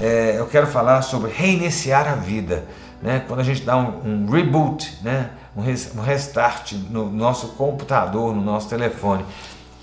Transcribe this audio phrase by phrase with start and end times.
[0.00, 2.64] é, eu quero falar sobre reiniciar a vida.
[3.00, 3.22] Né?
[3.26, 5.30] Quando a gente dá um, um reboot, né?
[5.56, 9.24] um, res, um restart no nosso computador, no nosso telefone.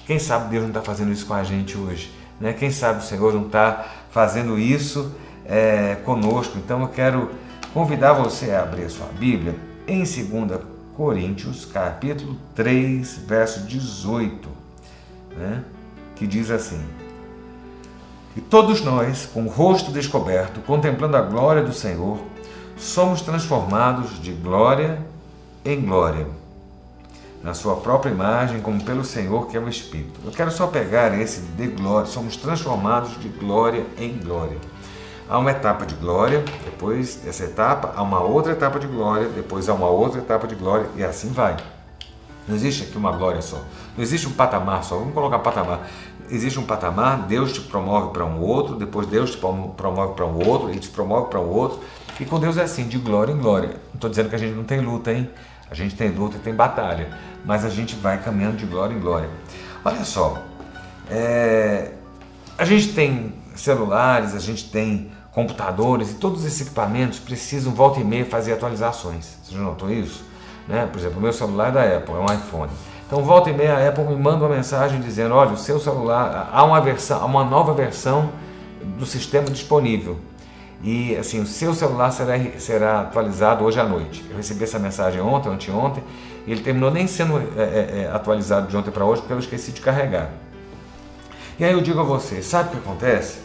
[0.05, 2.11] Quem sabe Deus não está fazendo isso com a gente hoje?
[2.39, 2.53] Né?
[2.53, 5.15] Quem sabe o Senhor não está fazendo isso
[5.45, 6.57] é, conosco?
[6.57, 7.31] Então eu quero
[7.73, 9.55] convidar você a abrir a sua Bíblia
[9.87, 10.61] em 2
[10.95, 14.47] Coríntios, capítulo 3, verso 18,
[15.35, 15.63] né?
[16.15, 16.79] que diz assim:
[18.35, 22.19] E todos nós, com o rosto descoberto, contemplando a glória do Senhor,
[22.77, 24.99] somos transformados de glória
[25.63, 26.27] em glória,
[27.43, 30.19] na sua própria imagem, como pelo Senhor que é o Espírito.
[30.25, 34.57] Eu quero só pegar esse de glória, somos transformados de glória em glória.
[35.29, 39.69] Há uma etapa de glória, depois dessa etapa há uma outra etapa de glória, depois
[39.69, 41.55] há uma outra etapa de glória e assim vai.
[42.47, 43.61] Não existe aqui uma glória só.
[43.95, 44.97] Não existe um patamar só.
[44.97, 45.87] Vamos colocar patamar.
[46.29, 50.47] Existe um patamar, Deus te promove para um outro, depois Deus te promove para um
[50.47, 51.79] outro, Ele te promove para um outro.
[52.19, 53.69] E com Deus é assim, de glória em glória.
[53.69, 55.29] Não estou dizendo que a gente não tem luta, hein?
[55.69, 57.17] A gente tem luta e tem batalha.
[57.45, 59.29] Mas a gente vai caminhando de glória em glória.
[59.83, 60.41] Olha só.
[61.09, 61.91] É...
[62.57, 68.03] A gente tem celulares, a gente tem computadores e todos esses equipamentos precisam volta e
[68.03, 69.37] meia fazer atualizações.
[69.43, 70.23] Você já notou isso?
[70.67, 70.87] Né?
[70.91, 72.71] Por exemplo, o meu celular é da Apple, é um iPhone.
[73.05, 76.49] Então volta e meia a Apple me manda uma mensagem dizendo, olha, o seu celular,
[76.51, 78.29] há uma versão, há uma nova versão
[78.97, 80.17] do sistema disponível.
[80.83, 84.25] E assim, o seu celular será, será atualizado hoje à noite.
[84.29, 86.03] Eu recebi essa mensagem ontem, anteontem,
[86.45, 89.39] e ele terminou nem sendo é, é, é atualizado de ontem para hoje porque eu
[89.39, 90.29] esqueci de carregar.
[91.57, 93.39] E aí eu digo a você, sabe o que acontece?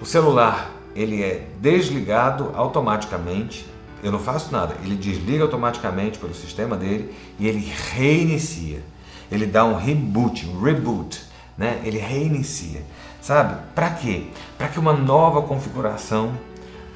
[0.00, 3.66] O celular ele é desligado automaticamente.
[4.02, 4.76] Eu não faço nada.
[4.82, 8.82] Ele desliga automaticamente pelo sistema dele e ele reinicia.
[9.30, 11.22] Ele dá um reboot, um reboot,
[11.56, 11.80] né?
[11.84, 12.82] Ele reinicia.
[13.20, 13.60] Sabe?
[13.74, 14.28] Para quê?
[14.56, 16.32] Para que uma nova configuração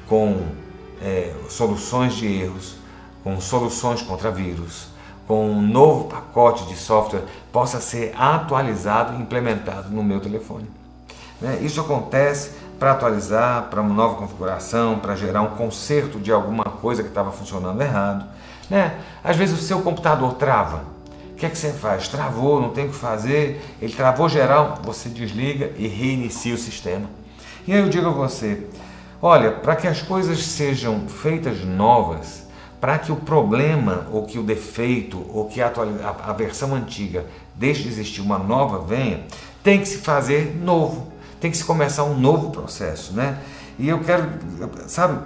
[0.07, 0.41] com
[1.01, 2.75] é, soluções de erros,
[3.23, 4.87] com soluções contra vírus,
[5.27, 10.67] com um novo pacote de software possa ser atualizado e implementado no meu telefone.
[11.41, 11.59] Né?
[11.61, 17.01] Isso acontece para atualizar, para uma nova configuração, para gerar um conserto de alguma coisa
[17.01, 18.25] que estava funcionando errado.
[18.69, 18.95] Né?
[19.23, 20.83] Às vezes o seu computador trava.
[21.31, 22.07] O que é que você faz?
[22.07, 27.09] Travou, não tem o que fazer, ele travou geral, você desliga e reinicia o sistema.
[27.67, 28.67] E aí eu digo a você,
[29.21, 32.45] olha, para que as coisas sejam feitas novas,
[32.79, 35.71] para que o problema, ou que o defeito, ou que a,
[36.25, 37.25] a, versão antiga
[37.55, 39.23] deixe de existir, uma nova venha,
[39.63, 43.37] tem que se fazer novo tem que se começar um novo processo, né?
[43.77, 44.29] E eu quero,
[44.87, 45.19] sabe,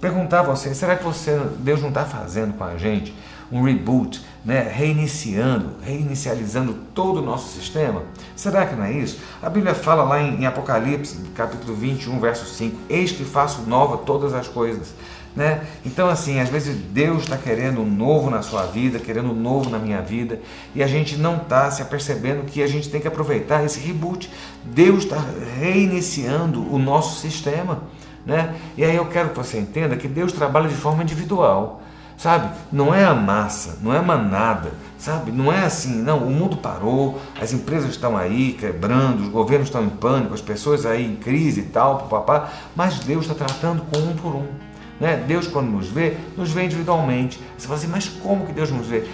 [0.00, 3.14] perguntar a você, será que você, Deus não está fazendo com a gente
[3.50, 4.62] um reboot, né?
[4.62, 8.02] reiniciando, reinicializando todo o nosso sistema?
[8.34, 9.20] Será que não é isso?
[9.40, 13.98] A Bíblia fala lá em, em Apocalipse, capítulo 21, verso 5, eis que faço nova
[13.98, 14.92] todas as coisas.
[15.34, 15.62] Né?
[15.84, 19.70] Então, assim, às vezes Deus está querendo um novo na sua vida, querendo um novo
[19.70, 20.38] na minha vida,
[20.74, 24.30] e a gente não está se apercebendo que a gente tem que aproveitar esse reboot.
[24.62, 25.16] Deus está
[25.58, 27.82] reiniciando o nosso sistema.
[28.26, 28.54] Né?
[28.76, 31.80] E aí eu quero que você entenda que Deus trabalha de forma individual.
[32.18, 32.54] Sabe?
[32.70, 35.32] Não é a massa, não é manada, sabe?
[35.32, 39.82] Não é assim, não, o mundo parou, as empresas estão aí quebrando, os governos estão
[39.82, 43.98] em pânico, as pessoas aí em crise e tal, papá, mas Deus está tratando com
[43.98, 44.71] um por um.
[45.00, 45.16] Né?
[45.26, 47.40] Deus, quando nos vê, nos vê individualmente.
[47.56, 49.04] Você fala assim, mas como que Deus nos vê?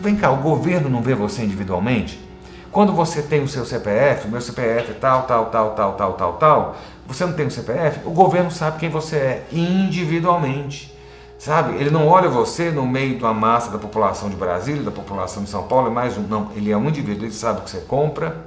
[0.00, 2.20] Vem cá, o governo não vê você individualmente?
[2.72, 6.12] Quando você tem o seu CPF, o meu CPF é tal, tal, tal, tal, tal,
[6.14, 6.76] tal, tal,
[7.06, 10.94] você não tem o CPF, o governo sabe quem você é individualmente.
[11.38, 11.76] Sabe?
[11.76, 15.50] Ele não olha você no meio da massa da população de Brasília, da população de
[15.50, 16.22] São Paulo, é mais um.
[16.22, 18.44] Não, ele é um indivíduo, ele sabe o que você compra,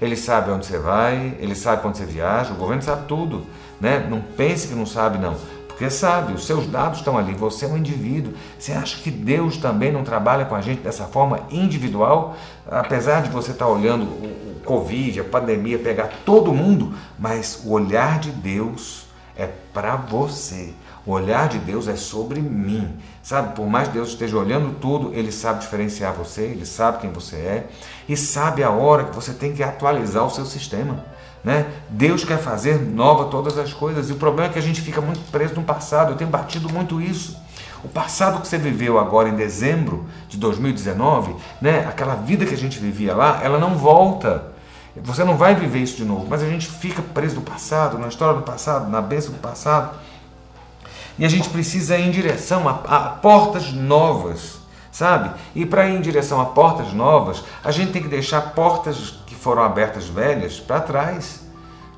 [0.00, 3.46] ele sabe onde você vai, ele sabe quando você viaja, o governo sabe tudo.
[3.80, 4.04] Né?
[4.08, 5.36] Não pense que não sabe, não.
[5.82, 8.34] Porque sabe, os seus dados estão ali, você é um indivíduo.
[8.56, 12.36] Você acha que Deus também não trabalha com a gente dessa forma individual?
[12.70, 18.20] Apesar de você estar olhando o, Covid, a pandemia pegar todo mundo, mas o olhar
[18.20, 19.06] de Deus
[19.36, 20.72] é para você.
[21.04, 22.88] O olhar de Deus é sobre mim.
[23.20, 27.34] Sabe, por mais Deus esteja olhando tudo, Ele sabe diferenciar você, Ele sabe quem você
[27.34, 27.66] é
[28.08, 31.04] e sabe a hora que você tem que atualizar o seu sistema.
[31.44, 31.66] Né?
[31.88, 35.00] Deus quer fazer nova todas as coisas e o problema é que a gente fica
[35.00, 36.12] muito preso no passado.
[36.12, 37.36] Eu tenho batido muito isso.
[37.82, 41.84] O passado que você viveu agora em dezembro de 2019, né?
[41.88, 44.52] aquela vida que a gente vivia lá, ela não volta.
[44.96, 48.06] Você não vai viver isso de novo, mas a gente fica preso no passado, na
[48.06, 49.96] história do passado, na bênção do passado.
[51.18, 54.60] E a gente precisa ir em direção a, a portas novas,
[54.92, 55.32] sabe?
[55.54, 59.62] E para ir em direção a portas novas, a gente tem que deixar portas foram
[59.62, 61.42] abertas velhas para trás.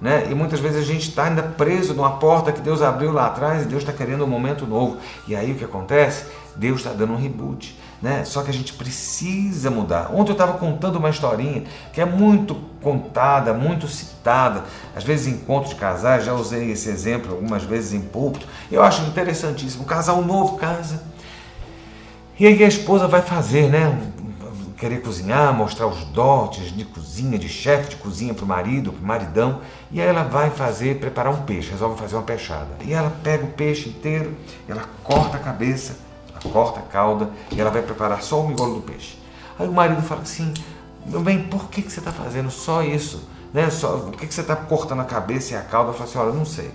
[0.00, 0.26] Né?
[0.30, 3.62] E muitas vezes a gente está ainda preso numa porta que Deus abriu lá atrás
[3.62, 4.98] e Deus está querendo um momento novo.
[5.28, 6.26] E aí o que acontece?
[6.56, 7.78] Deus está dando um reboot.
[8.02, 8.24] Né?
[8.24, 10.10] Só que a gente precisa mudar.
[10.12, 14.64] Ontem eu estava contando uma historinha que é muito contada, muito citada.
[14.94, 18.46] Às vezes em encontros de casais, já usei esse exemplo algumas vezes em púlpito.
[18.70, 19.84] Eu acho interessantíssimo.
[19.84, 21.02] Casal novo casa.
[22.38, 24.12] E aí a esposa vai fazer, né?
[24.84, 29.02] Querer cozinhar, mostrar os dotes de cozinha, de chefe de cozinha para o marido, para
[29.02, 29.60] o maridão.
[29.90, 32.68] E aí ela vai fazer, preparar um peixe, resolve fazer uma peixada.
[32.82, 34.36] E ela pega o peixe inteiro,
[34.68, 35.96] ela corta a cabeça,
[36.52, 39.16] corta a cauda e ela vai preparar só o miolo do peixe.
[39.58, 40.52] Aí o marido fala assim:
[41.06, 43.26] meu bem, por que, que você está fazendo só isso?
[43.54, 43.70] Né?
[43.70, 45.92] Só, por que, que você está cortando a cabeça e a cauda?
[45.92, 46.70] Eu falo assim: olha, não sei.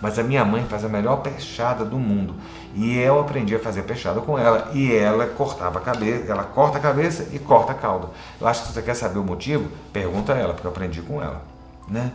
[0.00, 2.34] Mas a minha mãe faz a melhor peixada do mundo.
[2.74, 4.70] E eu aprendi a fazer peixada com ela.
[4.72, 8.08] E ela cortava a cabeça, ela corta a cabeça e corta a cauda.
[8.40, 11.02] Eu acho que se você quer saber o motivo, pergunta a ela, porque eu aprendi
[11.02, 11.42] com ela.
[11.88, 12.12] Né?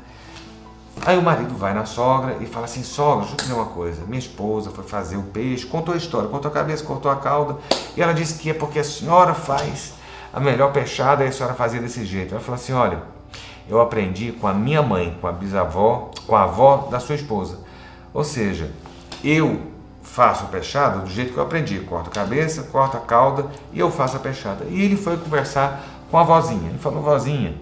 [1.05, 4.03] Aí o marido vai na sogra e fala assim: sogra, deixa eu dizer uma coisa.
[4.05, 7.57] Minha esposa foi fazer o peixe, contou a história, contou a cabeça, cortou a cauda.
[7.95, 9.93] E ela disse que é porque a senhora faz
[10.33, 12.33] a melhor peixada e a senhora fazia desse jeito.
[12.33, 13.03] Ela falou assim: olha,
[13.67, 17.59] eu aprendi com a minha mãe, com a bisavó, com a avó da sua esposa.
[18.15, 18.71] Ou seja,
[19.21, 19.59] eu
[20.01, 21.81] faço a peixada do jeito que eu aprendi.
[21.81, 24.63] Corto a cabeça, corto a cauda e eu faço a peixada.
[24.69, 26.69] E ele foi conversar com a vozinha.
[26.69, 27.53] Ele falou: vozinha,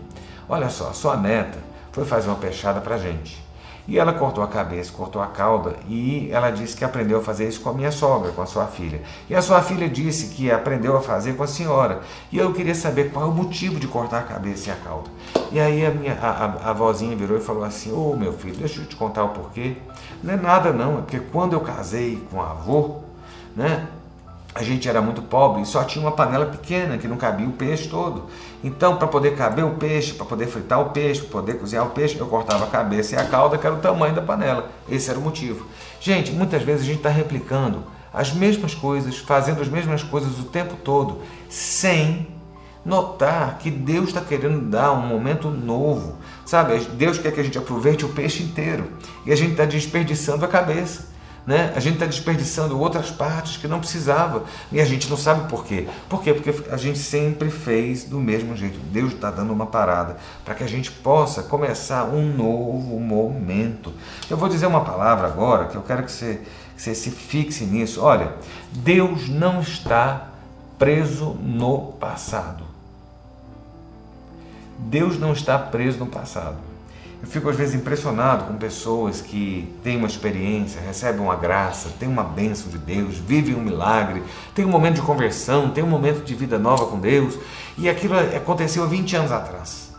[0.47, 1.57] olha só, sua neta
[1.91, 3.43] foi fazer uma peixada para gente.
[3.85, 7.49] E ela cortou a cabeça, cortou a cauda e ela disse que aprendeu a fazer
[7.49, 9.01] isso com a minha sogra, com a sua filha.
[9.29, 12.01] E a sua filha disse que aprendeu a fazer com a senhora.
[12.31, 15.09] E eu queria saber qual é o motivo de cortar a cabeça e a cauda.
[15.51, 18.31] E aí a minha a, a, a vozinha virou e falou assim: Ô oh, meu
[18.31, 19.75] filho, deixa eu te contar o porquê.
[20.23, 23.01] Não é nada não, é porque quando eu casei com o avô,
[23.55, 23.87] né?
[24.55, 27.53] a gente era muito pobre e só tinha uma panela pequena que não cabia o
[27.53, 28.25] peixe todo.
[28.63, 31.89] Então, para poder caber o peixe, para poder fritar o peixe, para poder cozinhar o
[31.89, 34.69] peixe, eu cortava a cabeça e a cauda, que era o tamanho da panela.
[34.87, 35.65] Esse era o motivo.
[35.99, 37.83] Gente, muitas vezes a gente está replicando
[38.13, 42.27] as mesmas coisas, fazendo as mesmas coisas o tempo todo, sem
[42.85, 46.17] notar que Deus está querendo dar um momento novo.
[46.45, 48.91] Sabe, Deus quer que a gente aproveite o peixe inteiro
[49.25, 51.13] e a gente está desperdiçando a cabeça.
[51.45, 51.73] Né?
[51.75, 55.65] A gente está desperdiçando outras partes que não precisava e a gente não sabe por
[55.65, 55.87] quê.
[56.07, 56.33] Por quê?
[56.33, 58.79] Porque a gente sempre fez do mesmo jeito.
[58.79, 60.15] Deus está dando uma parada
[60.45, 63.93] para que a gente possa começar um novo momento.
[64.29, 66.39] Eu vou dizer uma palavra agora que eu quero que você,
[66.77, 68.01] que você se fixe nisso.
[68.01, 68.35] Olha,
[68.71, 70.29] Deus não está
[70.79, 72.72] preso no passado.
[74.77, 76.57] Deus não está preso no passado.
[77.21, 82.09] Eu fico às vezes impressionado com pessoas que têm uma experiência, recebem uma graça, têm
[82.09, 84.21] uma bênção de Deus, vivem um milagre,
[84.53, 87.39] têm um momento de conversão, têm um momento de vida nova com Deus,
[87.77, 89.93] e aquilo aconteceu há 20 anos atrás.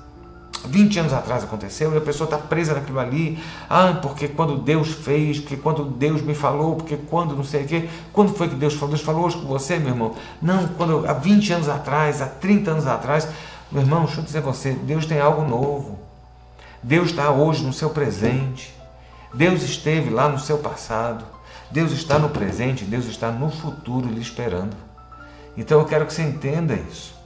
[0.67, 3.39] 20 anos atrás aconteceu e a pessoa está presa naquilo ali.
[3.69, 7.67] Ah, porque quando Deus fez, porque quando Deus me falou, porque quando não sei o
[7.67, 7.89] quê.
[8.13, 8.89] Quando foi que Deus falou?
[8.89, 10.15] Deus falou hoje com você, meu irmão?
[10.41, 13.29] Não, quando há 20 anos atrás, há 30 anos atrás.
[13.75, 15.99] Meu irmão, deixa eu dizer a você, Deus tem algo novo.
[16.81, 18.73] Deus está hoje no seu presente.
[19.35, 21.25] Deus esteve lá no seu passado.
[21.73, 24.77] Deus está no presente, Deus está no futuro lhe esperando.
[25.57, 27.17] Então eu quero que você entenda isso.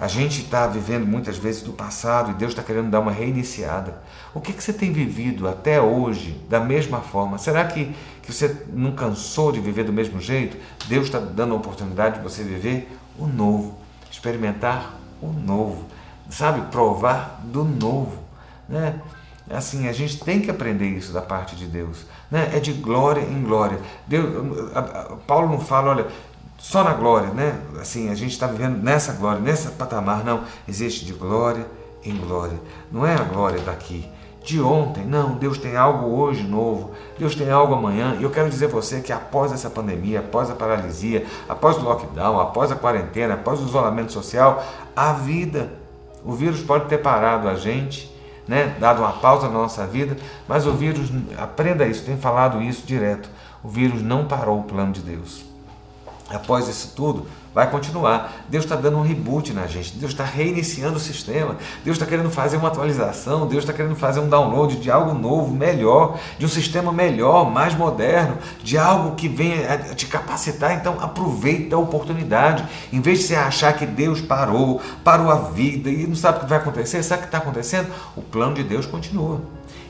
[0.00, 3.98] A gente está vivendo muitas vezes do passado e Deus está querendo dar uma reiniciada.
[4.32, 7.36] O que, que você tem vivido até hoje da mesma forma?
[7.36, 10.56] Será que, que você não cansou de viver do mesmo jeito?
[10.88, 13.76] Deus está dando a oportunidade de você viver o novo,
[14.10, 15.84] experimentar o novo,
[16.30, 16.62] sabe?
[16.70, 18.18] Provar do novo.
[18.68, 19.00] Né?
[19.50, 22.06] Assim, a gente tem que aprender isso da parte de Deus.
[22.30, 22.50] Né?
[22.54, 23.78] É de glória em glória.
[24.06, 24.26] Deus,
[25.26, 26.06] Paulo não fala, olha,
[26.58, 27.60] só na glória, né?
[27.78, 30.24] Assim, a gente está vivendo nessa glória, nessa patamar.
[30.24, 31.66] Não, existe de glória
[32.02, 32.58] em glória.
[32.90, 34.08] Não é a glória daqui,
[34.44, 35.04] de ontem.
[35.04, 36.90] Não, Deus tem algo hoje novo.
[37.18, 38.16] Deus tem algo amanhã.
[38.20, 41.82] E eu quero dizer a você que após essa pandemia, após a paralisia, após o
[41.82, 44.62] lockdown, após a quarentena, após o isolamento social,
[44.94, 45.72] a vida.
[46.24, 48.14] O vírus pode ter parado a gente,
[48.46, 52.86] né, dado uma pausa na nossa vida, mas o vírus, aprenda isso, tem falado isso
[52.86, 53.28] direto.
[53.62, 55.44] O vírus não parou o plano de Deus.
[56.30, 58.44] Após isso tudo, vai continuar.
[58.48, 62.30] Deus está dando um reboot na gente, Deus está reiniciando o sistema, Deus está querendo
[62.30, 66.48] fazer uma atualização, Deus está querendo fazer um download de algo novo, melhor, de um
[66.48, 70.74] sistema melhor, mais moderno, de algo que venha te capacitar.
[70.74, 72.64] Então aproveita a oportunidade.
[72.92, 76.40] Em vez de você achar que Deus parou, parou a vida e não sabe o
[76.40, 77.88] que vai acontecer, sabe o que está acontecendo?
[78.16, 79.40] O plano de Deus continua.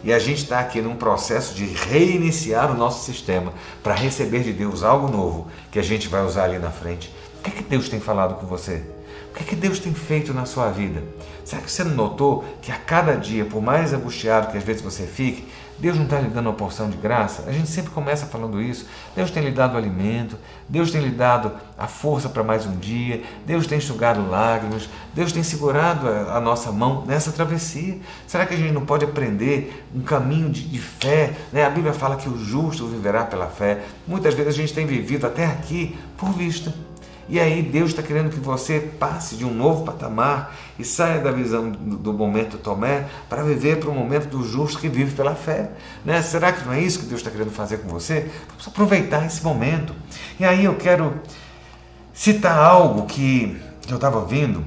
[0.04, 4.52] E a gente está aqui num processo de reiniciar o nosso sistema para receber de
[4.52, 7.11] Deus algo novo que a gente vai usar ali na frente.
[7.45, 8.83] Que, que Deus tem falado com você?
[9.31, 11.03] O que, que Deus tem feito na sua vida?
[11.45, 14.81] Será que você não notou que a cada dia, por mais angustiado que às vezes
[14.81, 15.47] você fique,
[15.79, 17.45] Deus não está lhe dando uma porção de graça?
[17.47, 18.87] A gente sempre começa falando isso.
[19.15, 23.23] Deus tem lhe dado alimento, Deus tem lhe dado a força para mais um dia,
[23.45, 27.99] Deus tem enxugado lágrimas, Deus tem segurado a, a, nossa mão nessa travessia.
[28.27, 31.35] Será que a gente não pode aprender um caminho de, de fé?
[31.53, 31.63] Né?
[31.63, 33.83] A Bíblia fala que o justo viverá pela fé.
[34.07, 36.73] Muitas vezes a gente tem vivido até aqui por vista.
[37.28, 41.31] E aí Deus está querendo que você passe de um novo patamar e saia da
[41.31, 45.71] visão do momento Tomé para viver para o momento do justo que vive pela fé.
[46.04, 46.23] Né?
[46.23, 48.31] Será que não é isso que Deus está querendo fazer com você?
[48.49, 49.95] Vamos aproveitar esse momento.
[50.38, 51.14] E aí eu quero
[52.12, 54.64] citar algo que eu estava vendo,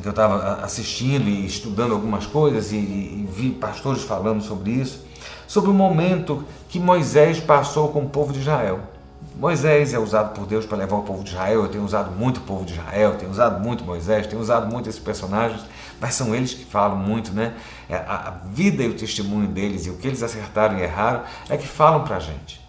[0.00, 5.06] que eu estava assistindo e estudando algumas coisas e, e vi pastores falando sobre isso,
[5.46, 8.91] sobre o momento que Moisés passou com o povo de Israel.
[9.34, 11.62] Moisés é usado por Deus para levar o povo de Israel.
[11.62, 14.88] Eu tenho usado muito o povo de Israel, tenho usado muito Moisés, tenho usado muito
[14.88, 15.62] esses personagens,
[16.00, 17.54] mas são eles que falam muito, né?
[17.88, 21.56] É, a vida e o testemunho deles e o que eles acertaram e erraram é
[21.56, 22.60] que falam para a gente.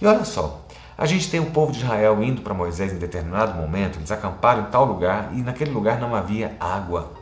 [0.00, 0.62] E olha só,
[0.96, 4.62] a gente tem o povo de Israel indo para Moisés em determinado momento, eles acamparam
[4.62, 7.12] em tal lugar e naquele lugar não havia água.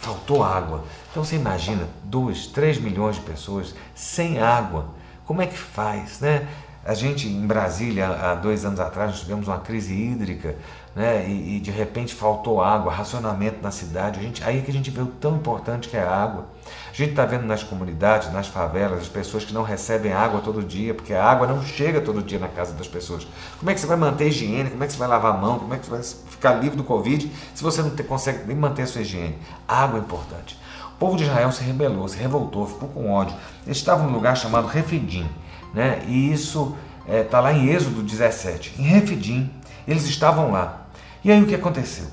[0.00, 0.82] Faltou água.
[1.10, 4.86] Então você imagina, 2, 3 milhões de pessoas sem água.
[5.26, 6.48] Como é que faz, né?
[6.82, 10.56] A gente, em Brasília, há dois anos atrás, nós tivemos uma crise hídrica,
[10.96, 11.28] né?
[11.28, 14.18] E, e, de repente faltou água, racionamento na cidade.
[14.18, 16.46] A gente, aí que a gente vê o tão importante que é a água.
[16.90, 20.62] A gente está vendo nas comunidades, nas favelas, as pessoas que não recebem água todo
[20.62, 23.26] dia, porque a água não chega todo dia na casa das pessoas.
[23.58, 24.70] Como é que você vai manter a higiene?
[24.70, 25.58] Como é que você vai lavar a mão?
[25.58, 28.82] Como é que você vai ficar livre do Covid se você não consegue nem manter
[28.82, 29.38] a sua higiene?
[29.68, 30.58] Água é importante.
[30.94, 33.36] O povo de Israel se rebelou, se revoltou, ficou com ódio.
[33.66, 35.28] Eles estavam num lugar chamado Refidim.
[35.72, 36.02] Né?
[36.06, 38.74] E isso está é, tá lá em Êxodo 17.
[38.78, 39.50] Em Refidim,
[39.86, 40.86] eles estavam lá.
[41.24, 42.06] E aí o que aconteceu?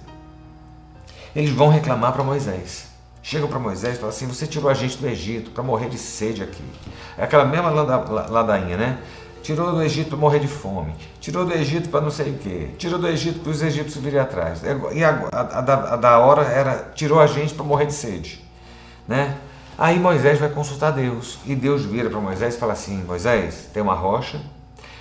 [1.36, 2.88] Eles vão reclamar para Moisés.
[3.22, 5.98] Chegam para Moisés e falam assim: Você tirou a gente do Egito para morrer de
[5.98, 6.64] sede aqui.
[7.18, 9.00] É aquela mesma ladainha, né?
[9.44, 10.96] Tirou do Egito para morrer de fome.
[11.20, 12.70] Tirou do Egito para não sei o quê.
[12.78, 14.62] Tirou do Egito para os egípcios virem atrás.
[14.94, 18.47] E a, a, a, a da hora era: tirou a gente para morrer de sede.
[19.78, 21.38] Aí Moisés vai consultar Deus.
[21.46, 24.42] E Deus vira para Moisés e fala assim: Moisés, tem uma rocha,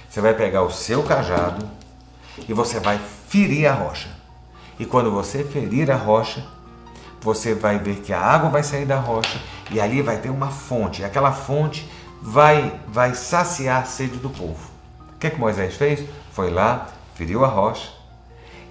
[0.09, 1.67] você vai pegar o seu cajado
[2.47, 4.09] e você vai ferir a rocha.
[4.79, 6.45] E quando você ferir a rocha,
[7.21, 9.41] você vai ver que a água vai sair da rocha
[9.71, 11.01] e ali vai ter uma fonte.
[11.01, 11.91] E aquela fonte
[12.21, 14.71] vai, vai saciar a sede do povo.
[15.15, 16.05] O que, é que Moisés fez?
[16.33, 17.89] Foi lá, feriu a rocha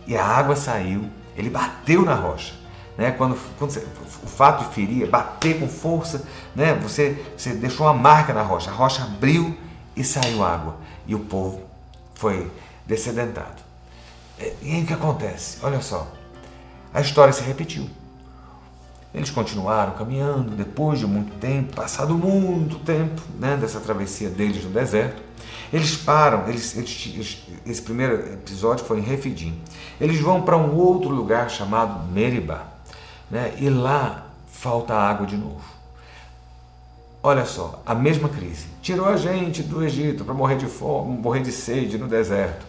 [0.05, 1.09] e a água saiu.
[1.35, 2.53] Ele bateu na rocha.
[2.97, 3.11] Né?
[3.11, 3.85] Quando, quando você,
[4.23, 6.25] o fato de ferir, bater com força,
[6.55, 6.73] né?
[6.73, 9.57] você, você deixou uma marca na rocha, a rocha abriu
[9.95, 10.75] e saiu água,
[11.05, 11.61] e o povo
[12.15, 12.49] foi
[12.85, 13.63] descedentado.
[14.61, 15.57] E aí o que acontece?
[15.63, 16.07] Olha só,
[16.93, 17.89] a história se repetiu.
[19.13, 24.71] Eles continuaram caminhando depois de muito tempo, passado muito tempo né, dessa travessia deles no
[24.71, 25.23] deserto.
[25.71, 29.61] Eles param, eles, eles, esse primeiro episódio foi em Refidim.
[30.01, 32.74] Eles vão para um outro lugar chamado Meribá
[33.29, 33.53] né?
[33.57, 35.75] e lá falta água de novo.
[37.21, 38.67] Olha só, a mesma crise.
[38.81, 42.65] Tirou a gente do Egito para morrer de fome, morrer de sede no deserto.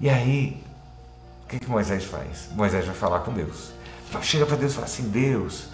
[0.00, 0.62] E aí,
[1.44, 2.48] o que, que Moisés faz?
[2.52, 3.72] Moisés vai falar com Deus.
[4.22, 5.66] Chega para Deus e fala assim: Deus,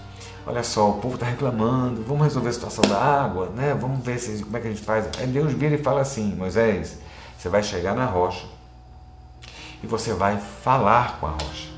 [0.45, 3.75] olha só, o povo está reclamando, vamos resolver a situação da água, né?
[3.75, 5.09] Vamos ver se, como é que a gente faz.
[5.19, 6.99] Aí Deus vira e fala assim: Moisés,
[7.38, 8.45] você vai chegar na rocha
[9.83, 11.69] e você vai falar com a rocha.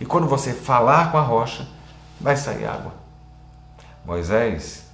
[0.00, 1.66] E quando você falar com a rocha,
[2.20, 2.92] vai sair água.
[4.04, 4.84] Moisés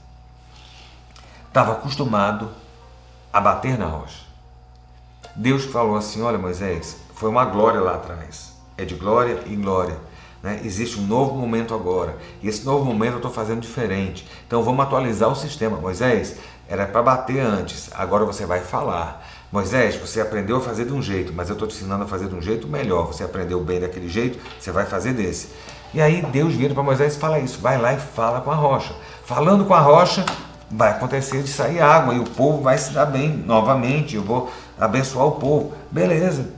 [1.49, 2.51] estava acostumado
[3.33, 4.25] a bater na rocha.
[5.35, 8.53] Deus falou assim: Olha, Moisés, foi uma glória lá atrás.
[8.77, 9.99] É de glória em glória.
[10.43, 10.61] Né?
[10.65, 12.19] Existe um novo momento agora.
[12.43, 14.29] E esse novo momento eu estou fazendo diferente.
[14.47, 15.77] Então vamos atualizar o sistema.
[15.77, 16.37] Moisés,
[16.69, 19.25] era para bater antes, agora você vai falar.
[19.53, 22.27] Moisés, você aprendeu a fazer de um jeito, mas eu estou te ensinando a fazer
[22.27, 23.09] de um jeito melhor.
[23.09, 25.49] Você aprendeu bem daquele jeito, você vai fazer desse.
[25.93, 28.55] E aí Deus vira para Moisés e fala isso: vai lá e fala com a
[28.55, 28.95] rocha.
[29.27, 30.25] Falando com a rocha,
[30.71, 34.17] vai acontecer de sair água e o povo vai se dar bem novamente.
[34.17, 35.75] Eu vou abençoar o povo.
[35.91, 36.49] Beleza.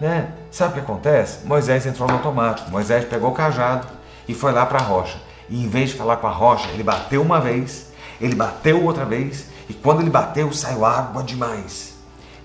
[0.00, 0.32] Né?
[0.50, 1.46] Sabe o que acontece?
[1.46, 2.70] Moisés entrou no automático.
[2.70, 3.86] Moisés pegou o cajado
[4.26, 5.18] e foi lá para a rocha.
[5.50, 7.88] E em vez de falar com a rocha, ele bateu uma vez,
[8.18, 11.97] ele bateu outra vez, e quando ele bateu, saiu água demais.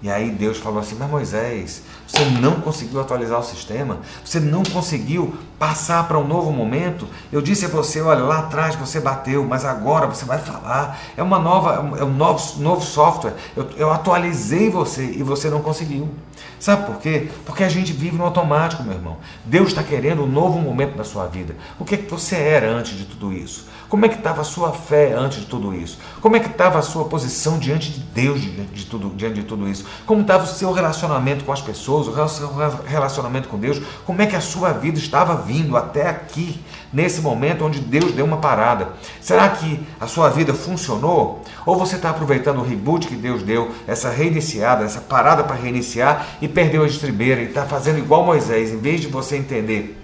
[0.03, 4.61] E aí Deus falou assim: Mas Moisés, você não conseguiu atualizar o sistema, você não
[4.61, 5.33] conseguiu
[5.63, 9.63] passar para um novo momento, eu disse a você, olha, lá atrás você bateu, mas
[9.63, 10.99] agora você vai falar.
[11.15, 13.33] É uma nova, é um novo, novo software.
[13.55, 16.09] Eu, eu atualizei você e você não conseguiu.
[16.59, 17.29] Sabe por quê?
[17.45, 19.17] Porque a gente vive no automático, meu irmão.
[19.45, 21.55] Deus está querendo um novo momento da sua vida.
[21.79, 23.67] O que, é que você era antes de tudo isso?
[23.93, 25.99] Como é que estava a sua fé antes de tudo isso?
[26.19, 29.43] Como é que estava a sua posição diante de Deus diante de tudo, diante de
[29.43, 29.85] tudo isso?
[30.03, 32.51] Como estava o seu relacionamento com as pessoas, o seu
[32.87, 33.79] relacionamento com Deus?
[34.03, 36.59] Como é que a sua vida estava vindo até aqui,
[36.91, 38.89] nesse momento onde Deus deu uma parada?
[39.21, 41.43] Será que a sua vida funcionou?
[41.65, 46.27] Ou você está aproveitando o reboot que Deus deu, essa reiniciada, essa parada para reiniciar
[46.41, 49.99] e perdeu a estribeira e está fazendo igual Moisés, em vez de você entender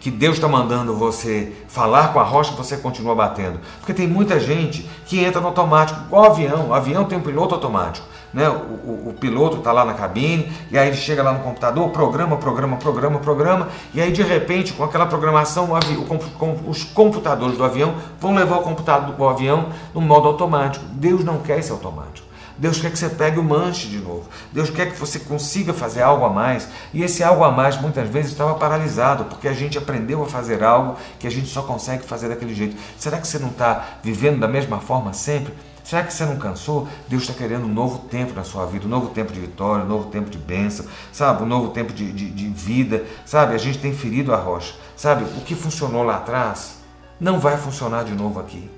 [0.00, 3.60] que Deus está mandando você falar com a rocha, você continua batendo.
[3.78, 6.68] Porque tem muita gente que entra no automático, igual avião.
[6.68, 8.06] O avião tem um piloto automático.
[8.32, 8.48] Né?
[8.48, 11.88] O, o, o piloto está lá na cabine, e aí ele chega lá no computador,
[11.90, 17.56] programa, programa, programa, programa, e aí de repente, com aquela programação, o o, os computadores
[17.56, 20.84] do avião vão levar o computador do avião no modo automático.
[20.92, 22.30] Deus não quer esse automático.
[22.60, 24.24] Deus quer que você pegue o manche de novo.
[24.52, 26.68] Deus quer que você consiga fazer algo a mais.
[26.92, 30.62] E esse algo a mais muitas vezes estava paralisado, porque a gente aprendeu a fazer
[30.62, 32.76] algo que a gente só consegue fazer daquele jeito.
[32.98, 35.54] Será que você não está vivendo da mesma forma sempre?
[35.90, 36.86] Será que você não cansou?
[37.08, 39.88] Deus está querendo um novo tempo na sua vida, um novo tempo de vitória, um
[39.88, 41.42] novo tempo de bênção, sabe?
[41.42, 43.56] Um novo tempo de, de, de vida, sabe?
[43.56, 45.24] A gente tem ferido a rocha, sabe?
[45.24, 46.76] O que funcionou lá atrás
[47.18, 48.70] não vai funcionar de novo aqui.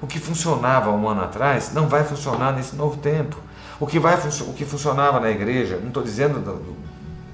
[0.00, 3.38] O que funcionava um ano atrás não vai funcionar nesse novo tempo.
[3.80, 6.76] O que, vai, o que funcionava na igreja, não estou dizendo do,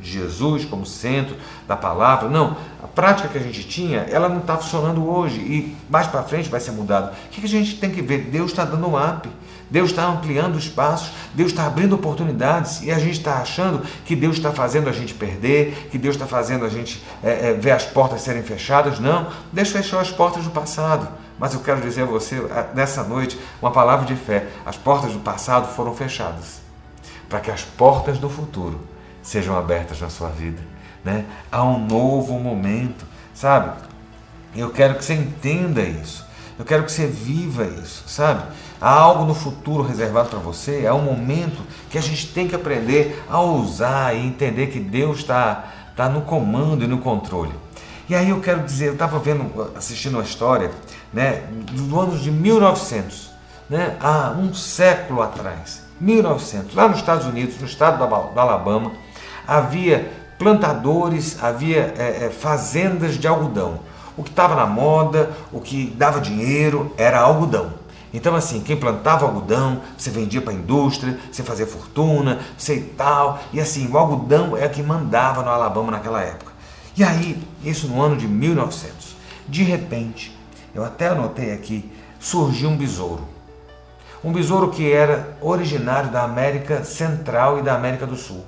[0.01, 1.37] Jesus como centro
[1.67, 2.57] da palavra, não.
[2.83, 6.49] A prática que a gente tinha, ela não está funcionando hoje e mais para frente
[6.49, 7.13] vai ser mudado.
[7.27, 8.25] O que a gente tem que ver?
[8.31, 9.29] Deus está dando um up.
[9.71, 14.37] Deus está ampliando espaços, Deus está abrindo oportunidades e a gente está achando que Deus
[14.37, 17.85] está fazendo a gente perder, que Deus está fazendo a gente é, é, ver as
[17.85, 18.99] portas serem fechadas.
[18.99, 21.07] Não, Deus fechou as portas do passado.
[21.39, 22.43] Mas eu quero dizer a você,
[22.75, 26.61] nessa noite, uma palavra de fé: as portas do passado foram fechadas,
[27.29, 28.81] para que as portas do futuro
[29.29, 30.61] sejam abertas na sua vida.
[31.05, 31.25] Né?
[31.53, 33.05] Há um novo momento,
[33.35, 33.79] sabe?
[34.57, 36.27] Eu quero que você entenda isso.
[36.59, 38.43] Eu quero que você viva isso, sabe?
[38.81, 42.55] Há algo no futuro reservado para você, há um momento que a gente tem que
[42.55, 47.53] aprender a usar e entender que Deus está tá no comando e no controle.
[48.09, 50.71] E aí eu quero dizer, eu estava vendo, assistindo uma história,
[51.13, 53.31] né, do ano de 1900,
[53.69, 58.93] né, há um século atrás, 1900, lá nos Estados Unidos, no estado da Alabama,
[59.49, 63.81] havia plantadores, havia é, é, fazendas de algodão.
[64.17, 67.73] O que estava na moda, o que dava dinheiro era algodão.
[68.13, 73.39] Então, assim, quem plantava algodão, você vendia para a indústria, você fazia fortuna, sei tal.
[73.53, 76.53] E assim, o algodão é que mandava no Alabama naquela época.
[76.97, 80.37] E aí, isso no ano de 1900, de repente,
[80.75, 83.23] eu até anotei aqui, surgiu um besouro.
[84.25, 88.45] Um besouro que era originário da América Central e da América do Sul.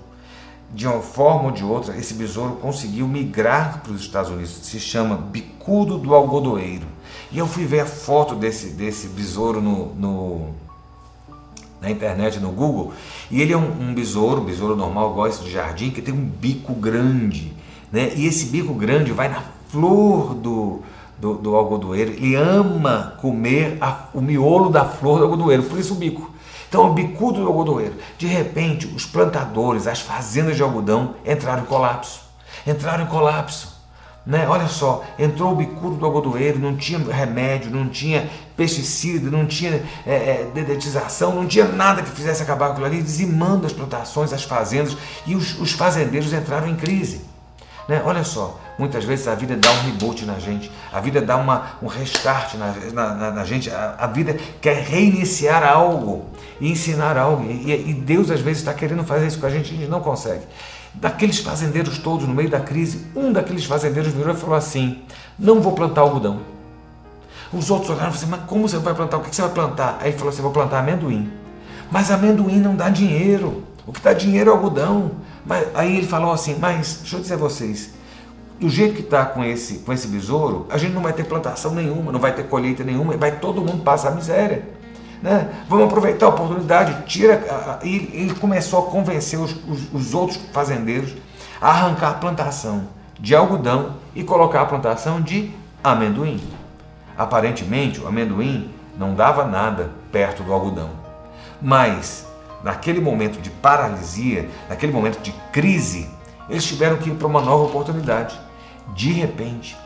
[0.72, 4.50] De uma forma ou de outra, esse besouro conseguiu migrar para os Estados Unidos.
[4.62, 6.86] Se chama bicudo do algodoeiro.
[7.32, 10.48] E eu fui ver a foto desse, desse besouro no, no
[11.80, 12.92] na internet, no Google,
[13.30, 16.26] e ele é um, um besouro, um besouro normal, esse de jardim, que tem um
[16.26, 17.54] bico grande
[17.92, 18.12] né?
[18.14, 20.80] E esse bico grande vai na flor do,
[21.18, 22.12] do, do algodoeiro.
[22.12, 26.30] Ele ama comer a, o miolo da flor do algodoeiro, por isso o bico.
[26.70, 27.96] Então, o bicudo do algodoeiro.
[28.16, 32.20] De repente, os plantadores, as fazendas de algodão entraram em colapso.
[32.64, 33.80] Entraram em colapso.
[34.24, 34.46] Né?
[34.48, 39.82] Olha só, entrou o bicudo do algodoeiro, não tinha remédio, não tinha pesticida, não tinha
[40.06, 44.32] é, é, dedetização, não tinha nada que fizesse acabar com aquilo ali, dizimando as plantações,
[44.32, 47.22] as fazendas, e os, os fazendeiros entraram em crise.
[47.90, 48.00] Né?
[48.04, 51.72] Olha só, muitas vezes a vida dá um reboot na gente, a vida dá uma,
[51.82, 56.26] um restart na, na, na gente, a, a, vida quer reiniciar algo
[56.60, 57.50] e ensinar algo.
[57.50, 59.90] E, e Deus às vezes está querendo fazer isso com a gente e a gente
[59.90, 60.44] não consegue.
[60.94, 65.02] Daqueles fazendeiros todos no meio da crise, um daqueles fazendeiros virou e falou assim:
[65.36, 66.42] Não vou plantar algodão.
[67.52, 69.16] Os outros olharam e falaram assim: Mas como você vai plantar?
[69.16, 69.98] O que você vai plantar?
[70.00, 71.28] Aí ele falou assim: Vou plantar amendoim.
[71.90, 73.64] Mas amendoim não dá dinheiro.
[73.84, 75.10] O que dá dinheiro é algodão.
[75.44, 77.90] Mas, aí ele falou assim, mas deixa eu dizer a vocês,
[78.58, 81.74] do jeito que está com esse, com esse besouro, a gente não vai ter plantação
[81.74, 84.68] nenhuma, não vai ter colheita nenhuma, vai todo mundo passar miséria.
[85.22, 85.50] Né?
[85.68, 87.78] Vamos aproveitar a oportunidade, tira.
[87.82, 91.14] E ele começou a convencer os, os, os outros fazendeiros
[91.60, 95.50] a arrancar a plantação de algodão e colocar a plantação de
[95.84, 96.40] amendoim.
[97.16, 100.90] Aparentemente, o amendoim não dava nada perto do algodão.
[101.60, 102.26] Mas
[102.62, 106.08] naquele momento de paralisia, naquele momento de crise,
[106.48, 108.38] eles tiveram que ir para uma nova oportunidade
[108.94, 109.76] de repente,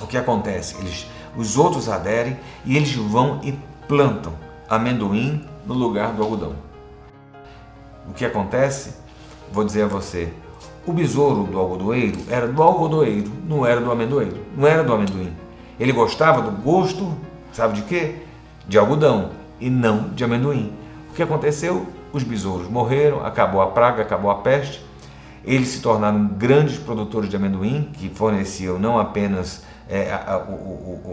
[0.00, 0.76] o que acontece?
[0.78, 3.52] Eles, os outros aderem e eles vão e
[3.86, 4.32] plantam
[4.68, 6.54] amendoim no lugar do algodão.
[8.08, 8.94] O que acontece?
[9.52, 10.32] Vou dizer a você,
[10.86, 15.32] o besouro do algodoeiro era do algodoeiro, não era do amendoeiro, não era do amendoim.
[15.78, 17.14] Ele gostava do gosto,
[17.52, 18.16] sabe de quê?
[18.66, 20.72] De algodão e não de amendoim.
[21.18, 21.84] Que aconteceu?
[22.12, 24.86] Os besouros morreram, acabou a praga, acabou a peste.
[25.44, 30.44] Eles se tornaram grandes produtores de amendoim, que forneciam não apenas é, a,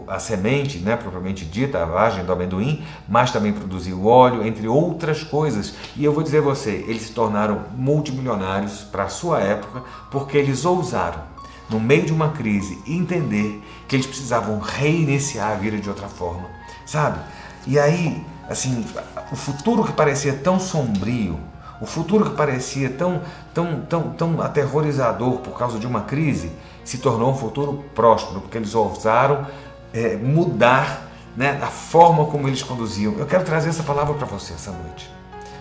[0.08, 4.68] a, a, semente, né, propriamente dita, a vagem do amendoim, mas também produziu óleo, entre
[4.68, 5.74] outras coisas.
[5.96, 10.38] E eu vou dizer a você, eles se tornaram multimilionários para a sua época, porque
[10.38, 11.24] eles ousaram,
[11.68, 16.46] no meio de uma crise, entender que eles precisavam reiniciar a vida de outra forma,
[16.86, 17.18] sabe?
[17.66, 18.86] E aí, assim,
[19.32, 21.40] o futuro que parecia tão sombrio,
[21.82, 23.22] o futuro que parecia tão,
[23.54, 26.52] tão, tão, tão aterrorizador por causa de uma crise,
[26.84, 29.46] se tornou um futuro próspero, porque eles ousaram
[29.94, 31.02] é, mudar
[31.36, 33.14] né, a forma como eles conduziam.
[33.18, 35.14] Eu quero trazer essa palavra para você essa noite.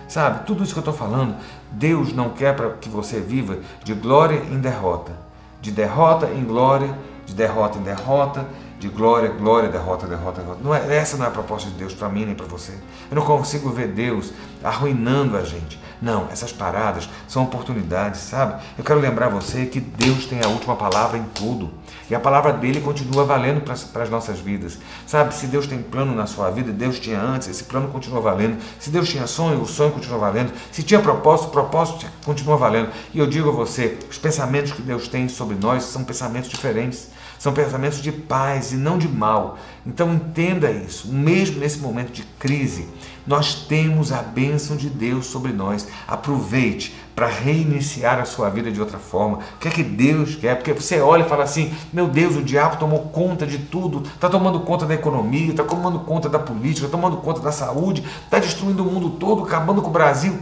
[0.07, 1.35] Sabe, tudo isso que eu estou falando,
[1.71, 5.11] Deus não quer para que você viva de glória em derrota,
[5.59, 6.95] de derrota em glória,
[7.25, 8.45] de derrota em derrota,
[8.85, 10.59] de glória, glória, derrota, derrota, derrota.
[10.63, 12.73] Não é, essa não é a proposta de Deus para mim nem para você.
[13.09, 14.31] Eu não consigo ver Deus
[14.63, 15.83] arruinando a gente.
[16.01, 18.61] Não, essas paradas são oportunidades, sabe?
[18.77, 21.71] Eu quero lembrar você que Deus tem a última palavra em tudo.
[22.09, 24.77] E a palavra dele continua valendo para as nossas vidas.
[25.07, 28.61] Sabe, se Deus tem plano na sua vida, Deus tinha antes, esse plano continua valendo.
[28.79, 30.51] Se Deus tinha sonho, o sonho continua valendo.
[30.71, 32.89] Se tinha propósito, o propósito continua valendo.
[33.11, 37.14] E eu digo a você, os pensamentos que Deus tem sobre nós são pensamentos diferentes.
[37.39, 39.57] São pensamentos de paz e não de mal.
[39.85, 41.07] Então entenda isso.
[41.11, 42.87] Mesmo nesse momento de crise,
[43.25, 45.87] nós temos a bênção de Deus sobre nós.
[46.07, 49.39] Aproveite para reiniciar a sua vida de outra forma.
[49.55, 50.55] O que é que Deus quer?
[50.55, 54.29] Porque você olha e fala assim: meu Deus, o diabo tomou conta de tudo, está
[54.29, 58.37] tomando conta da economia, está tomando conta da política, está tomando conta da saúde, está
[58.39, 60.37] destruindo o mundo todo, acabando com o Brasil.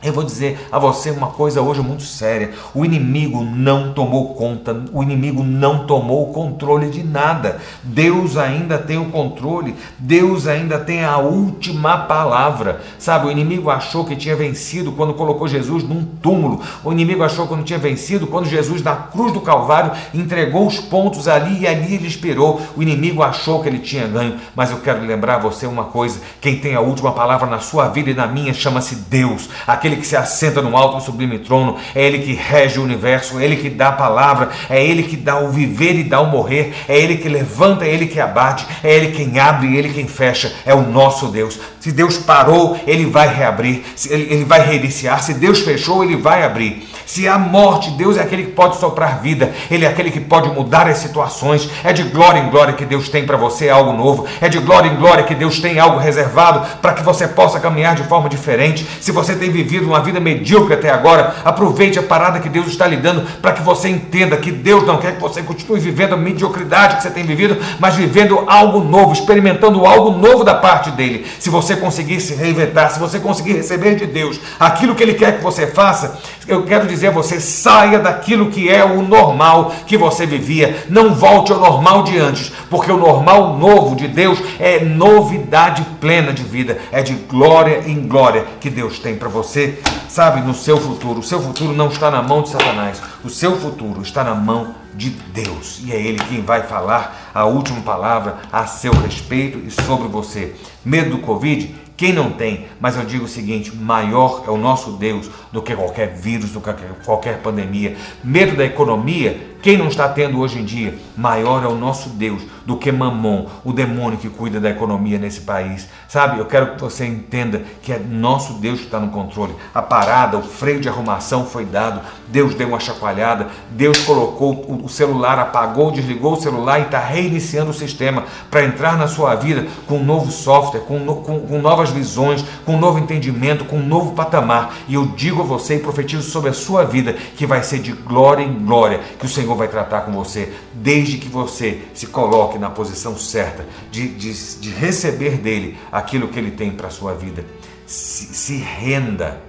[0.00, 4.84] Eu vou dizer a você uma coisa hoje muito séria: o inimigo não tomou conta,
[4.92, 7.60] o inimigo não tomou o controle de nada.
[7.82, 12.80] Deus ainda tem o controle, Deus ainda tem a última palavra.
[12.96, 17.48] Sabe, o inimigo achou que tinha vencido quando colocou Jesus num túmulo, o inimigo achou
[17.48, 21.66] que não tinha vencido quando Jesus, na cruz do Calvário, entregou os pontos ali e
[21.66, 22.60] ali ele esperou.
[22.76, 26.20] O inimigo achou que ele tinha ganho, mas eu quero lembrar a você uma coisa:
[26.40, 29.48] quem tem a última palavra na sua vida e na minha chama-se Deus.
[29.66, 32.84] Aquele aquele que se assenta no alto e sublime trono, é Ele que rege o
[32.84, 36.20] universo, é Ele que dá a palavra, é Ele que dá o viver e dá
[36.20, 39.76] o morrer, é Ele que levanta, é Ele que abate, é Ele quem abre e
[39.76, 41.58] Ele quem fecha, é o nosso Deus.
[41.80, 46.86] Se Deus parou, Ele vai reabrir, Ele vai reiniciar, se Deus fechou, Ele vai abrir.
[47.06, 50.50] Se há morte, Deus é aquele que pode soprar vida, Ele é aquele que pode
[50.50, 51.70] mudar as situações.
[51.82, 54.90] É de glória em glória que Deus tem para você algo novo, é de glória
[54.90, 58.86] em glória que Deus tem algo reservado para que você possa caminhar de forma diferente.
[59.00, 62.86] Se você tem vivido uma vida medíocre até agora, aproveite a parada que Deus está
[62.86, 66.16] lhe dando para que você entenda que Deus não quer que você continue vivendo a
[66.16, 71.26] mediocridade que você tem vivido, mas vivendo algo novo, experimentando algo novo da parte dele.
[71.38, 75.36] Se você conseguir se reinventar, se você conseguir receber de Deus aquilo que ele quer
[75.36, 79.96] que você faça, eu quero dizer a você: saia daquilo que é o normal que
[79.96, 84.84] você vivia, não volte ao normal de antes, porque o normal novo de Deus é
[84.84, 89.67] novidade plena de vida, é de glória em glória que Deus tem para você,
[90.08, 91.20] sabe, no seu futuro.
[91.20, 94.74] O seu futuro não está na mão de Satanás, o seu futuro está na mão
[94.94, 99.70] de Deus e é Ele quem vai falar a última palavra a seu respeito e
[99.70, 100.54] sobre você.
[100.84, 101.74] Medo do Covid?
[101.96, 102.66] Quem não tem?
[102.80, 106.60] Mas eu digo o seguinte: maior é o nosso Deus do que qualquer vírus, do
[106.60, 106.72] que
[107.04, 107.96] qualquer pandemia.
[108.22, 109.57] Medo da economia?
[109.60, 110.96] Quem não está tendo hoje em dia?
[111.16, 115.40] Maior é o nosso Deus do que Mamon, o demônio que cuida da economia nesse
[115.40, 115.88] país.
[116.06, 119.54] Sabe, eu quero que você entenda que é nosso Deus que está no controle.
[119.74, 124.88] A parada, o freio de arrumação foi dado, Deus deu uma chacoalhada, Deus colocou o
[124.88, 129.66] celular, apagou, desligou o celular e está reiniciando o sistema para entrar na sua vida
[129.86, 133.86] com um novo software, com, com, com novas visões, com um novo entendimento, com um
[133.86, 134.74] novo patamar.
[134.86, 137.92] E eu digo a você e profetizo sobre a sua vida que vai ser de
[137.92, 142.58] glória em glória, que o Senhor vai tratar com você, desde que você se coloque
[142.58, 147.14] na posição certa de, de, de receber dele aquilo que ele tem para a sua
[147.14, 147.44] vida.
[147.86, 149.40] Se, se renda,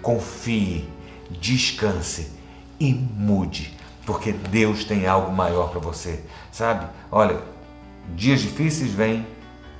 [0.00, 0.88] confie,
[1.30, 2.30] descanse
[2.78, 6.86] e mude, porque Deus tem algo maior para você, sabe?
[7.10, 7.38] Olha,
[8.14, 9.26] dias difíceis vêm,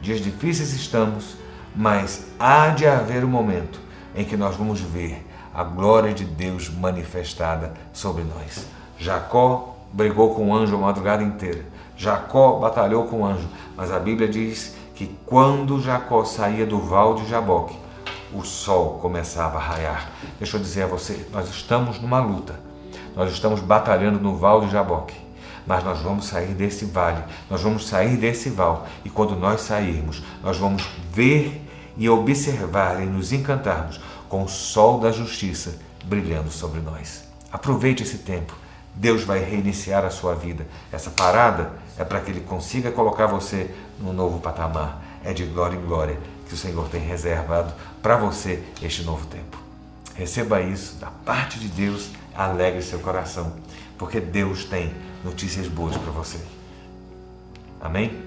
[0.00, 1.36] dias difíceis estamos,
[1.74, 3.80] mas há de haver um momento
[4.14, 8.66] em que nós vamos ver a glória de Deus manifestada sobre nós.
[8.98, 11.64] Jacó brigou com o anjo a madrugada inteira.
[11.96, 17.14] Jacó batalhou com o anjo, mas a Bíblia diz que quando Jacó saía do val
[17.14, 17.76] de Jaboque,
[18.32, 20.10] o sol começava a raiar.
[20.38, 22.58] Deixa eu dizer a você, nós estamos numa luta.
[23.14, 25.14] Nós estamos batalhando no val de Jaboque.
[25.66, 28.86] Mas nós vamos sair desse vale, nós vamos sair desse val.
[29.04, 34.98] E quando nós sairmos, nós vamos ver e observar e nos encantarmos com o sol
[34.98, 37.24] da justiça brilhando sobre nós.
[37.52, 38.56] Aproveite esse tempo.
[38.94, 40.66] Deus vai reiniciar a sua vida.
[40.90, 45.02] Essa parada é para que Ele consiga colocar você num novo patamar.
[45.24, 49.56] É de glória em glória que o Senhor tem reservado para você este novo tempo.
[50.14, 53.54] Receba isso da parte de Deus, alegre seu coração,
[53.96, 54.92] porque Deus tem
[55.24, 56.38] notícias boas para você.
[57.80, 58.22] Amém?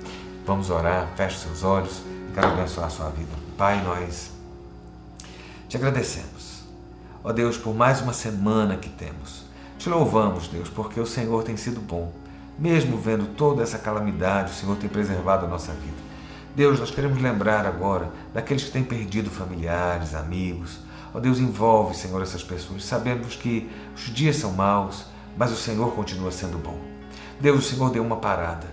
[0.46, 2.02] Vamos orar, feche seus olhos,
[2.34, 3.32] quero abençoar a sua vida.
[3.58, 4.32] Pai, nós
[5.70, 6.64] te agradecemos,
[7.24, 9.45] ó Deus, por mais uma semana que temos.
[9.86, 12.12] Te louvamos, Deus, porque o Senhor tem sido bom.
[12.58, 15.98] Mesmo vendo toda essa calamidade, o Senhor tem preservado a nossa vida.
[16.56, 20.80] Deus, nós queremos lembrar agora daqueles que têm perdido familiares, amigos.
[21.14, 22.84] Ó Deus, envolve, Senhor, essas pessoas.
[22.84, 25.06] Sabemos que os dias são maus,
[25.38, 26.80] mas o Senhor continua sendo bom.
[27.40, 28.66] Deus, o Senhor deu uma parada.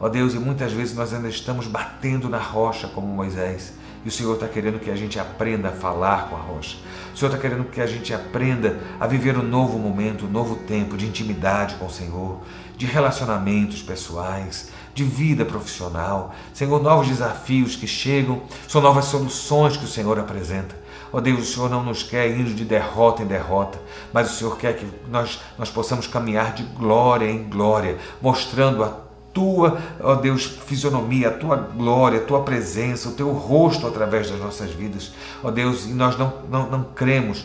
[0.00, 3.74] Ó Deus, e muitas vezes nós ainda estamos batendo na rocha como Moisés.
[4.04, 6.76] E o Senhor está querendo que a gente aprenda a falar com a rocha.
[7.14, 10.56] O Senhor está querendo que a gente aprenda a viver um novo momento, um novo
[10.56, 12.40] tempo de intimidade com o Senhor,
[12.76, 16.34] de relacionamentos pessoais, de vida profissional.
[16.52, 20.84] Senhor, novos desafios que chegam, são novas soluções que o Senhor apresenta.
[21.12, 23.78] Ó oh Deus, o Senhor não nos quer ir de derrota em derrota,
[24.12, 29.03] mas o Senhor quer que nós, nós possamos caminhar de glória em glória, mostrando a
[29.34, 34.40] tua, ó Deus, fisionomia, a tua glória, a tua presença, o teu rosto através das
[34.40, 35.12] nossas vidas.
[35.42, 37.44] Ó Deus, e nós não, não, não cremos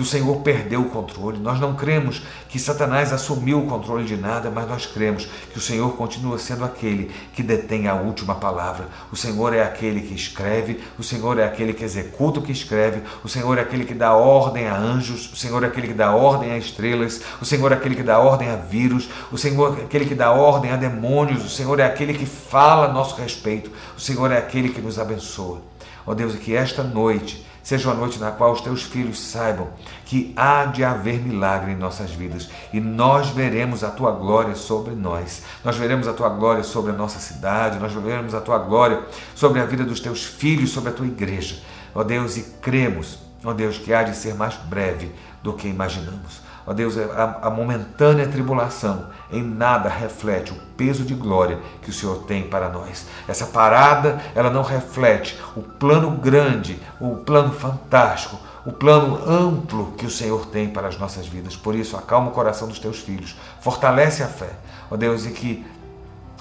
[0.00, 1.38] que o Senhor perdeu o controle.
[1.38, 5.60] Nós não cremos que Satanás assumiu o controle de nada, mas nós cremos que o
[5.60, 8.88] Senhor continua sendo aquele que detém a última palavra.
[9.12, 13.02] O Senhor é aquele que escreve, o Senhor é aquele que executa o que escreve,
[13.22, 16.12] o Senhor é aquele que dá ordem a anjos, o Senhor é aquele que dá
[16.16, 19.82] ordem a estrelas, o Senhor é aquele que dá ordem a vírus, o Senhor é
[19.82, 23.70] aquele que dá ordem a demônios, o Senhor é aquele que fala a nosso respeito,
[23.94, 25.60] o Senhor é aquele que nos abençoa.
[26.06, 29.68] Ó Deus, que esta noite seja uma noite na qual os teus filhos saibam
[30.04, 34.94] que há de haver milagre em nossas vidas e nós veremos a tua glória sobre
[34.94, 35.42] nós.
[35.64, 39.02] Nós veremos a tua glória sobre a nossa cidade, nós veremos a tua glória
[39.34, 41.60] sobre a vida dos teus filhos, sobre a tua igreja.
[41.94, 46.40] Ó Deus, e cremos, ó Deus, que há de ser mais breve do que imaginamos.
[46.66, 51.92] Ó Deus, a, a, momentânea tribulação em nada reflete o peso de glória que o
[51.92, 53.06] Senhor tem para nós.
[53.26, 60.04] Essa parada, ela não reflete o plano grande, o plano fantástico, o plano amplo que
[60.04, 61.56] o Senhor tem para as nossas vidas.
[61.56, 64.50] Por isso, acalma o coração dos teus filhos, fortalece a fé.
[64.90, 65.66] Ó Deus, e que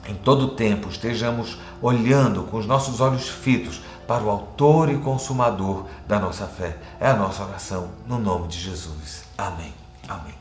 [0.07, 5.85] em todo tempo estejamos olhando com os nossos olhos fitos para o Autor e Consumador
[6.07, 6.77] da nossa fé.
[6.99, 9.23] É a nossa oração, no nome de Jesus.
[9.37, 9.78] Amém.
[10.09, 10.38] Amém.